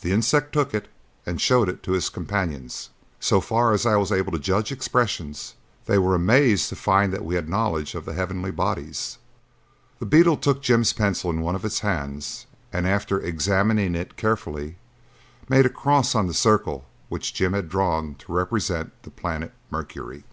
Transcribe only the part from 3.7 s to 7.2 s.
as I was able to judge expressions, they were amazed to find